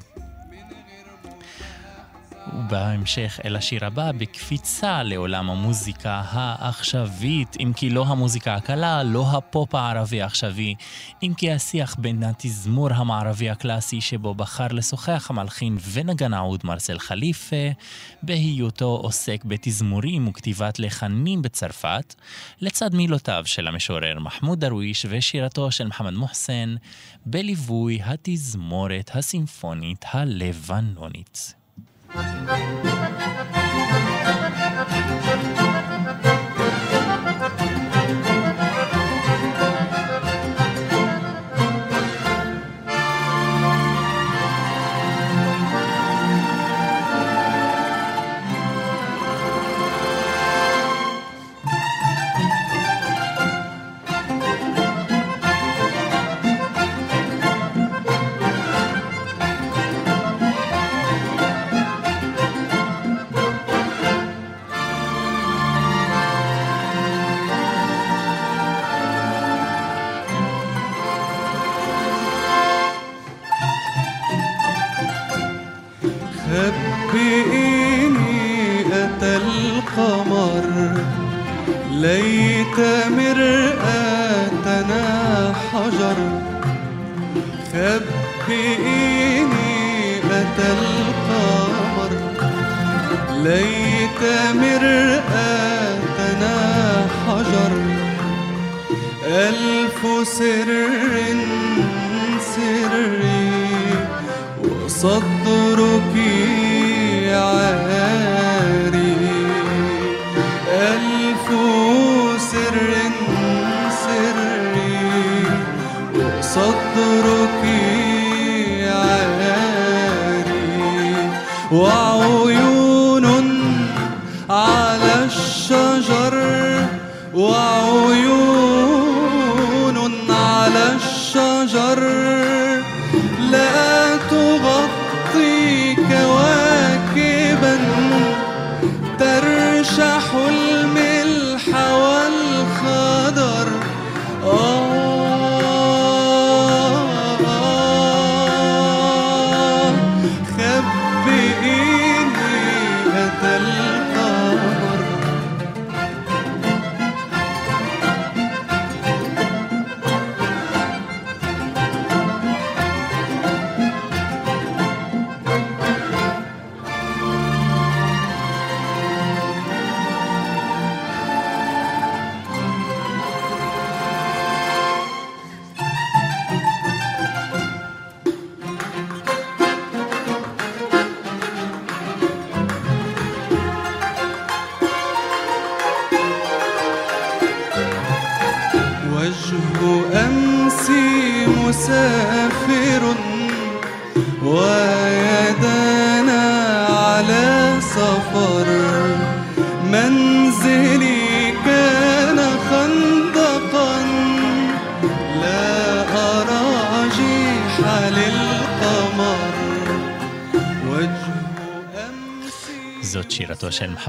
ובהמשך 2.65 3.41
אל 3.45 3.57
השיר 3.57 3.87
הבא, 3.87 4.13
בקפיצה 4.13 5.03
לעולם 5.03 5.51
המוזיקה 5.51 6.23
העכשווית, 6.31 7.57
אם 7.61 7.73
כי 7.77 7.91
לא 7.91 8.05
המוזיקה 8.07 8.55
הקלה, 8.55 9.03
לא 9.03 9.27
הפופ 9.33 9.75
הערבי 9.75 10.23
העכשווי, 10.23 10.75
אם 11.23 11.33
כי 11.37 11.53
השיח 11.53 11.97
בין 11.99 12.23
התזמור 12.23 12.93
המערבי 12.93 13.51
הקלאסי 13.51 14.01
שבו 14.01 14.35
בחר 14.35 14.67
לשוחח 14.71 15.27
המלחין 15.31 15.77
ונגן 15.93 16.35
העוד 16.35 16.61
מרסל 16.65 16.99
חליפה, 16.99 17.67
בהיותו 18.23 18.99
עוסק 19.03 19.45
בתזמורים 19.45 20.29
וכתיבת 20.29 20.79
לחנים 20.79 21.43
בצרפת, 21.43 22.15
לצד 22.61 22.95
מילותיו 22.95 23.43
של 23.47 23.69
המשורר 23.69 24.19
מחמוד 24.21 24.61
דרוויש 24.61 25.07
ושירתו 25.09 25.71
של 25.71 25.87
מוחמד 25.87 26.13
מוחסן, 26.13 26.75
בליווי 27.27 28.01
התזמורת 28.05 29.11
הסימפונית 29.15 30.05
הלבנונית. 30.13 31.64
Thank 32.15 33.39
you. 33.39 33.44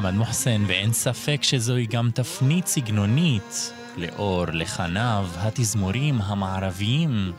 מוחמד 0.05 0.17
מוחסן, 0.17 0.63
ואין 0.67 0.93
ספק 0.93 1.39
שזוהי 1.43 1.85
גם 1.85 2.09
תפנית 2.13 2.67
סגנונית 2.67 3.73
לאור 3.97 4.45
לחניו 4.53 5.27
התזמורים 5.37 6.21
המערביים 6.21 7.31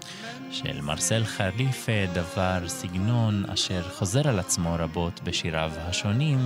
של 0.51 0.81
מרסל 0.81 1.25
חליפה, 1.25 2.07
דבר 2.14 2.69
סגנון 2.69 3.45
אשר 3.53 3.83
חוזר 3.93 4.29
על 4.29 4.39
עצמו 4.39 4.77
רבות 4.79 5.21
בשיריו 5.25 5.73
השונים, 5.77 6.39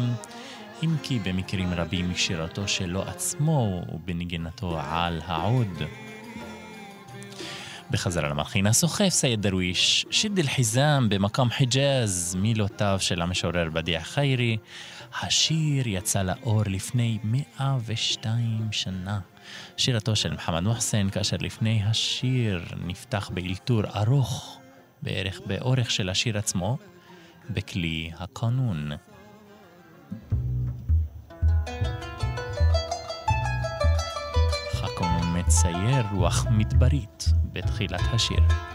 אם 0.83 0.95
כי 1.03 1.18
במקרים 1.18 1.75
רבים 1.75 2.11
משירתו 2.11 2.68
שלו 2.68 3.03
עצמו 3.03 3.83
ובנגינתו 3.93 4.79
על 4.81 5.21
העוד. 5.27 5.83
בחזרה 7.91 8.28
למלחין 8.28 8.66
הסוחף 8.66 9.09
סייד 9.09 9.43
דרוויש, 9.43 10.07
שיד 10.11 10.38
אל-חיזם 10.38 11.07
במקום 11.09 11.51
חיג'אז, 11.51 12.36
מילותיו 12.41 12.97
של 13.01 13.22
המשורר 13.22 13.70
בדיע 13.72 14.01
חיירי. 14.01 14.57
השיר 15.22 15.88
יצא 15.88 16.22
לאור 16.22 16.62
לפני 16.66 17.18
102 17.24 18.68
שנה. 18.72 19.20
שירתו 19.76 20.16
של 20.16 20.32
מוחמד 20.32 20.62
מוחסן, 20.62 21.11
כאשר 21.11 21.36
לפני 21.41 21.82
השיר 21.84 22.64
נפתח 22.86 23.30
באלתור 23.34 23.82
ארוך, 23.97 24.59
בערך 25.03 25.41
באורך 25.47 25.91
של 25.91 26.09
השיר 26.09 26.38
עצמו, 26.38 26.78
בכלי 27.51 28.11
הקנון. 28.18 28.93
הקנון 28.93 30.49
מצייר 35.51 36.05
רוח 36.14 36.46
מדברית 36.51 37.26
בתחילת 37.53 38.01
השיר. 38.12 38.70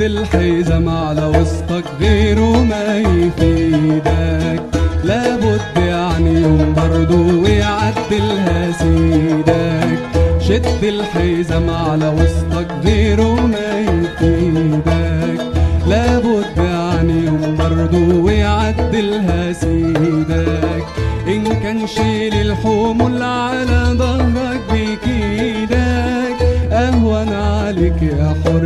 شد 0.00 0.06
الحزام 0.06 0.88
على 0.88 1.24
وسطك 1.26 1.84
غيره 2.00 2.62
ما 2.62 2.98
يفيدك. 2.98 4.62
لابد 5.04 5.60
يعني 5.76 6.42
يوم 6.42 6.74
برضو 6.74 7.42
ويعدلها 7.42 8.72
سيدك 8.72 9.98
شد 10.40 10.84
الحزام 10.84 11.70
على 11.70 12.08
وسطك 12.08 12.66
غيره 12.84 13.46
ما 13.46 13.80
يفيدك. 13.80 15.40
لابد 15.86 16.56
يعني 16.56 17.26
يوم 17.26 17.56
برضو 17.58 18.24
ويعدلها 18.24 19.52
سيدك 19.52 20.84
إن 21.28 21.44
كان 21.62 21.86
شيل 21.86 22.34
الحمل 22.34 23.22
على 23.22 23.94
ظهرك 23.98 24.60
بكيدك 24.72 25.59
أهون 27.00 27.32
عليك 27.32 28.02
يا 28.02 28.34
حر 28.44 28.62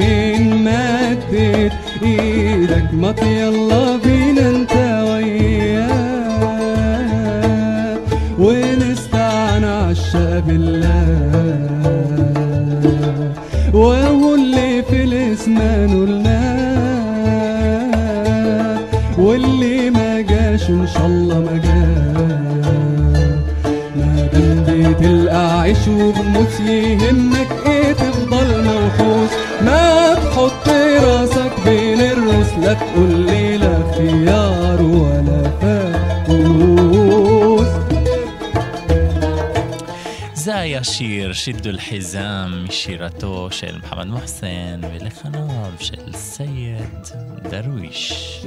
من 0.00 0.64
مدت 0.64 1.72
إيدك 2.02 2.88
ما 2.92 3.14
يلا 3.22 3.96
بينا 3.96 4.50
أنت 4.50 4.72
وياه. 5.08 5.86
ونستعن 8.38 9.64
عشا 9.64 10.38
بالله 10.38 11.06
وهو 13.74 14.34
اللي 14.34 14.82
في 14.82 15.04
الاسمان 15.04 15.90
قلناه 15.90 16.36
واللي 19.18 19.90
ما 19.90 20.20
جاش 20.20 20.70
إن 20.70 20.86
شاء 20.86 21.06
الله 21.06 21.40
ما 21.40 21.56
جاش. 21.64 21.75
دام 24.86 24.94
بتلقى 24.94 25.60
عيش 25.60 25.88
وبموت 25.88 26.60
يهمك 26.60 27.48
إيه 27.66 27.92
تفضل 27.92 28.64
موحوس 28.64 29.30
ما 29.62 30.14
تحط 30.14 30.68
راسك 31.04 31.52
بين 31.64 32.00
الروس 32.00 32.46
لا 32.62 32.72
تقول 32.74 33.15
היה 40.76 40.84
שיר 40.84 41.32
شدوا 41.32 41.68
الحزام 41.70 42.64
משירתו 42.68 43.48
של 43.50 43.78
מוחמד 43.82 44.06
מוחסן 44.06 44.80
ולחניו 44.82 45.72
של 45.80 46.12
סייד 46.12 47.08
דרוויש. 47.50 48.40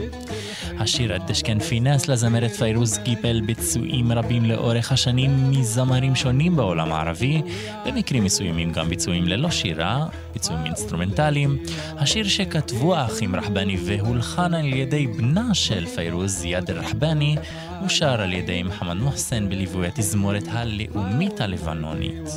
השיר 0.79 1.15
"أديش 1.15 1.48
كان 1.48 1.59
في 1.59 1.78
ناس" 1.78 2.07
לזמרת 2.07 2.51
פיירוז 2.51 2.97
קיפל 2.97 3.41
ביצועים 3.41 4.11
רבים 4.11 4.45
לאורך 4.45 4.91
השנים 4.91 5.51
מזמרים 5.51 6.15
שונים 6.15 6.55
בעולם 6.55 6.91
הערבי, 6.91 7.41
במקרים 7.85 8.23
מסוימים 8.23 8.71
גם 8.71 8.89
ביצועים 8.89 9.27
ללא 9.27 9.51
שירה, 9.51 10.05
ביצועים 10.33 10.65
אינסטרומנטליים. 10.65 11.57
השיר 11.97 12.27
שכתבו 12.27 12.95
האחים 12.95 13.35
רחבני 13.35 13.77
והולחן 13.85 14.53
על 14.53 14.65
ידי 14.65 15.07
בנה 15.07 15.53
של 15.53 15.85
פיירוז, 15.85 16.45
זיאד 16.45 16.71
רחבני, 16.71 17.35
הושר 17.81 18.21
על 18.21 18.33
ידי 18.33 18.63
מוחמד 18.63 18.97
מוחסן 18.97 19.49
בליווי 19.49 19.87
התזמורת 19.87 20.43
הלאומית 20.47 21.41
הלבנונית. 21.41 22.29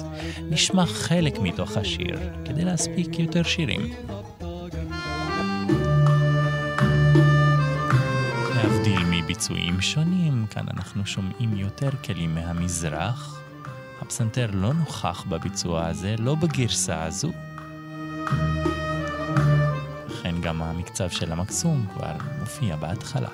נשמע 0.50 0.86
חלק 0.86 1.38
מתוך 1.38 1.76
השיר, 1.76 2.18
כדי 2.44 2.64
להספיק 2.64 3.18
יותר 3.18 3.42
שירים. 3.42 3.94
להבדיל 8.54 9.04
מביצועים 9.10 9.80
שונים, 9.80 10.46
כאן 10.50 10.64
אנחנו 10.76 11.06
שומעים 11.06 11.56
יותר 11.56 11.90
כלים 12.04 12.34
מהמזרח. 12.34 13.40
הפסנתר 14.02 14.50
לא 14.52 14.72
נוכח 14.72 15.24
בביצוע 15.28 15.86
הזה, 15.86 16.14
לא 16.18 16.34
בגרסה 16.34 17.04
הזו. 17.04 17.32
לכן 20.08 20.40
גם 20.40 20.62
המקצב 20.62 21.10
של 21.10 21.32
המקסום 21.32 21.86
כבר 21.94 22.12
מופיע 22.40 22.76
בהתחלה. 22.76 23.28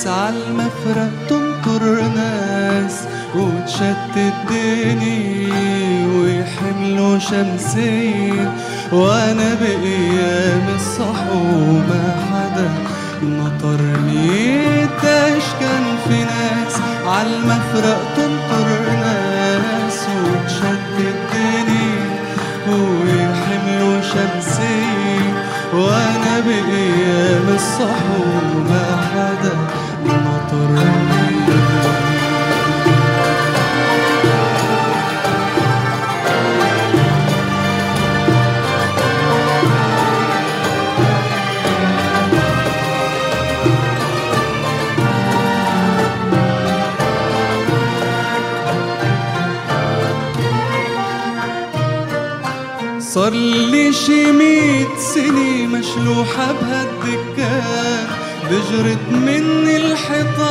ناس 0.00 0.06
عالمفرق 0.06 1.10
تنطر 1.28 1.84
ناس 2.16 3.00
وتشتت 3.34 4.34
ديني 4.48 5.46
ويحملوا 6.06 7.18
شمسين 7.18 8.50
وأنا 8.92 9.54
بأيام 9.54 10.66
الصحوبة 10.74 12.02
حدا 12.30 12.68
نطرني 13.22 14.64
قداش 14.84 15.42
كان 15.60 15.84
في 16.08 16.24
ناس. 16.24 16.74
عالمفرق 17.06 18.00
تنطر 18.16 18.68
ناس 18.92 19.98
وتشتت 20.24 21.18
ديني 21.32 21.90
ويحملوا 22.68 24.00
شمسين 24.00 25.34
وأنا 25.74 26.40
بأيام 26.46 27.54
الصحو 27.54 28.24
ما 28.70 28.84
حدا 29.12 29.56
صار 53.00 53.30
لي 53.32 53.92
شي 53.92 54.32
ميت 54.32 54.98
سنة 54.98 55.66
مشلوحة 55.66 56.52
بهالدكان 56.52 58.06
بجرت 58.50 58.98
مني 59.12 59.76
الحيطان 60.19 60.48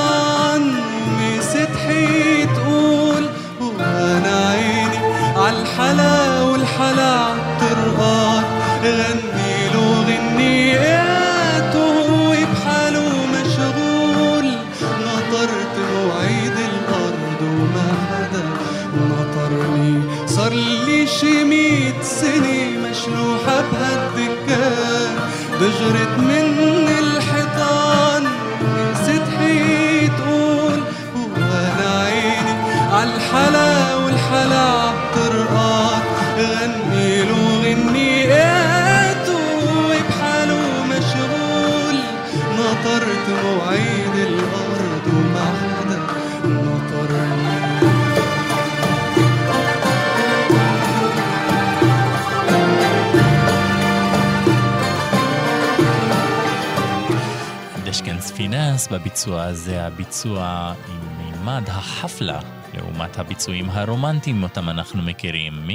בביצוע 59.00 59.44
הזה, 59.44 59.86
הביצוע 59.86 60.74
עם 60.90 61.18
מימד 61.18 61.64
החפלה, 61.68 62.40
לעומת 62.74 63.20
הביצועים 63.20 63.70
הרומנטיים 63.70 64.44
אותם 64.44 64.70
אנחנו 64.70 65.02
מכירים 65.02 65.70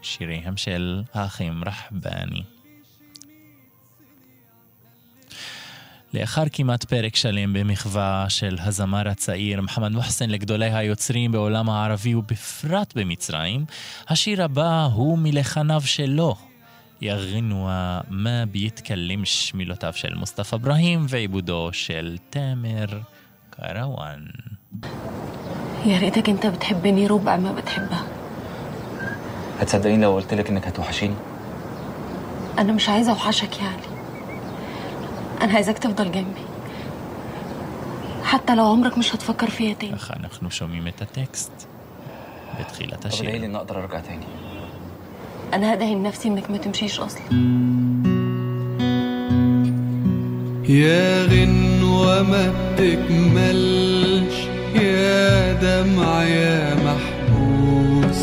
משיריהם 0.00 0.56
של 0.56 1.02
האחים 1.14 1.64
רחבני. 1.66 2.42
לאחר 6.14 6.44
כמעט 6.52 6.84
פרק 6.84 7.16
שלם 7.16 7.52
במחווה 7.52 8.26
של 8.28 8.56
הזמר 8.60 9.08
הצעיר 9.08 9.60
מוחמד 9.60 9.92
מוחסן 9.92 10.30
לגדולי 10.30 10.70
היוצרים 10.74 11.32
בעולם 11.32 11.70
הערבי 11.70 12.14
ובפרט 12.14 12.92
במצרים, 12.96 13.64
השיר 14.08 14.42
הבא 14.44 14.88
הוא 14.92 15.18
מלחניו 15.18 15.82
שלו, 15.84 16.36
היא 17.01 17.11
הג'נואה 17.11 18.01
מה 18.09 18.45
ביתקלמש 18.51 19.53
מילותיו 19.53 19.93
של 19.93 20.15
מוסטפא 20.15 20.55
אברהים 20.55 21.05
ועיבודו 21.09 21.69
של 21.71 22.17
תאמר 22.29 22.85
קרוואן. 23.49 24.21
يا 25.85 25.99
ريتك 25.99 26.29
انت 26.29 26.45
بتحبني 26.45 27.07
ربع 27.07 27.37
ما 27.37 27.51
بتحبها 27.51 28.03
هتصدقيني 29.59 30.03
لو 30.03 30.15
قلت 30.15 30.33
لك 30.33 30.49
انك 30.49 30.67
هتوحشيني 30.67 31.15
انا 32.57 32.73
مش 32.73 32.89
عايزه 32.89 33.11
اوحشك 33.11 33.59
يعني 33.59 33.81
انا 35.41 35.53
عايزاك 35.53 35.77
تفضل 35.77 36.11
جنبي 36.11 36.41
حتى 38.23 38.55
لو 38.55 38.65
عمرك 38.65 38.97
مش 38.97 39.15
هتفكر 39.15 39.49
فيا 39.49 39.73
تاني 39.73 39.95
ככה 39.97 40.13
אנחנו 40.13 40.51
שומעים 40.51 40.87
את 40.87 41.01
הטקסט 41.01 41.67
בתחילת 42.59 42.93
طب 42.93 43.05
ادعي 43.07 43.21
لي 43.21 43.29
השיר. 43.29 43.45
ان 43.45 43.55
اقدر 43.55 43.83
ارجع 43.83 43.99
تاني 43.99 44.25
أنا 45.54 45.74
هدهن 45.74 46.02
نفسي 46.02 46.28
إنك 46.28 46.50
ما 46.50 46.56
تمشيش 46.56 47.00
أصلا. 47.00 47.22
يا 50.68 51.26
غن 51.26 51.82
وما 51.82 52.52
بتكملش 52.78 54.34
يا 54.74 55.52
دمع 55.52 56.24
يا 56.24 56.74
محبوس. 56.74 58.22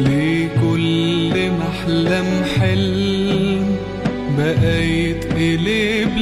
ليه 0.00 0.48
كل 0.62 1.50
ما 1.50 1.68
احلم 1.68 2.44
حلم 2.60 3.76
بقى 4.38 4.86
يتقلب 4.88 6.16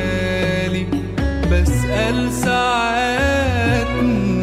بسأل 1.53 2.33
ساعات 2.33 3.93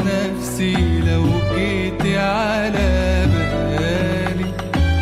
نفسي 0.05 0.75
لو 1.07 1.25
جيتي 1.55 2.17
على 2.17 2.89
بالي. 3.33 4.49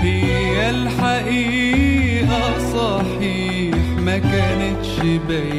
هي 0.02 0.70
الحقيقة 0.70 2.44
صحيح 2.74 3.76
ما 4.06 4.18
كانتش 4.18 4.94
باينالي 5.28 5.57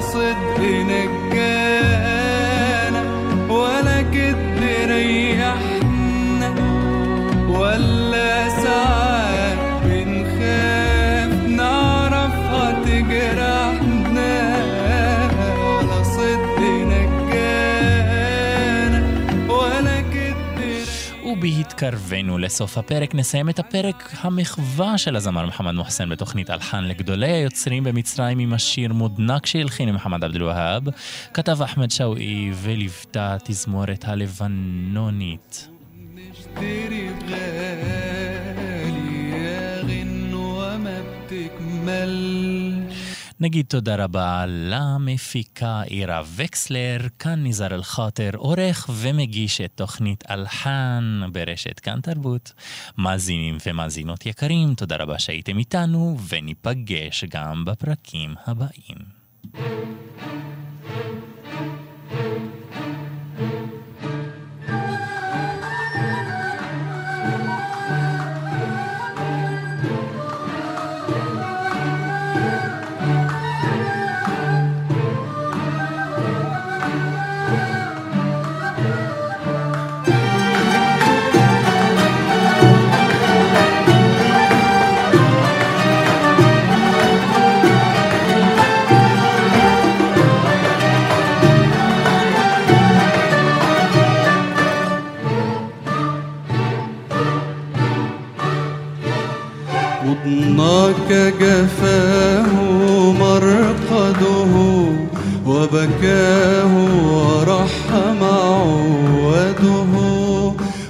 صدق 0.00 0.58
نجانا 0.90 3.02
ولا 3.50 3.98
كدب 4.02 4.58
ريحنا 4.90 5.65
ובהתקרבנו 21.46 22.38
לסוף 22.38 22.78
הפרק 22.78 23.14
נסיים 23.14 23.48
את 23.48 23.58
הפרק 23.58 24.10
המחווה 24.20 24.98
של 24.98 25.16
הזמר 25.16 25.46
מוחמד 25.46 25.74
מוחסן 25.74 26.08
בתוכנית 26.08 26.50
אלחן 26.50 26.84
לגדולי 26.84 27.32
היוצרים 27.32 27.84
במצרים 27.84 28.38
עם 28.38 28.52
השיר 28.52 28.92
מודנק 28.92 29.46
שהלחין 29.46 29.88
מוחמד 29.88 30.24
עבד 30.24 30.36
אל-והאב, 30.36 30.82
כתב 31.34 31.62
אחמד 31.62 31.90
שאווי 31.90 32.52
וליוותה 32.54 33.36
תזמורת 33.44 34.04
הלבנונית. 34.04 35.68
נגיד 43.40 43.66
תודה 43.66 44.04
רבה 44.04 44.44
למפיקה 44.48 45.82
עירה 45.82 46.22
וקסלר, 46.36 46.98
כאן 47.18 47.42
ניזר 47.42 47.74
אל-חאטר, 47.74 48.30
עורך 48.36 48.90
ומגיש 48.92 49.60
את 49.60 49.70
תוכנית 49.74 50.24
אלחן 50.30 51.20
ברשת 51.32 51.80
כאן 51.80 52.00
תרבות. 52.00 52.52
מאזינים 52.98 53.56
ומאזינות 53.66 54.26
יקרים, 54.26 54.74
תודה 54.74 54.96
רבה 54.96 55.18
שהייתם 55.18 55.58
איתנו, 55.58 56.16
וניפגש 56.28 57.24
גם 57.24 57.64
בפרקים 57.64 58.34
הבאים. 58.46 58.96
حضنك 100.26 101.34
جفاه 101.40 102.52
مرقده 103.20 104.54
وبكاه 105.46 106.72
ورحم 107.12 108.20
عوده. 108.24 109.86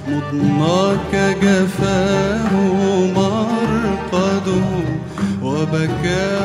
مضناك 0.09 1.13
جفاه 1.41 2.51
مرقده 3.15 4.63
وبكاه 5.43 6.36